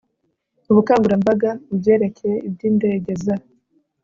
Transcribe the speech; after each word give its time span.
ubukagurambaga 0.71 1.49
mu 1.67 1.73
byerekeye 1.79 2.37
iby 2.47 2.61
indege 2.69 3.11
za 3.23 3.35